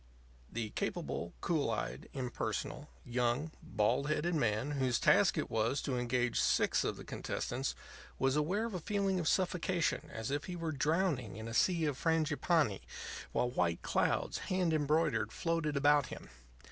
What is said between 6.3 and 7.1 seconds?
six of the